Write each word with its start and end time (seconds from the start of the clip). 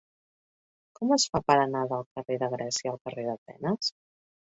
Com 0.99 1.11
es 1.15 1.25
fa 1.33 1.41
per 1.49 1.57
anar 1.65 1.83
del 1.91 2.01
carrer 2.15 2.37
de 2.45 2.49
Grècia 2.55 2.95
al 2.95 2.99
carrer 3.05 3.27
d'Atenes? 3.29 3.93